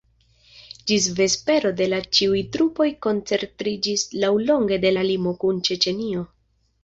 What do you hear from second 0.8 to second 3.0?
Ĝis vespero de la ĉiuj trupoj